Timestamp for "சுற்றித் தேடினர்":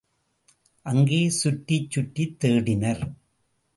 1.91-3.03